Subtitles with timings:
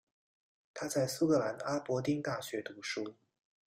[0.73, 3.13] 他在苏格兰阿伯丁大学读书。